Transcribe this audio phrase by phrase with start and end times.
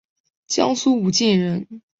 [0.47, 1.83] 江苏武进人。